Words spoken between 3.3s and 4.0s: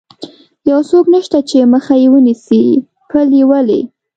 یې ولې.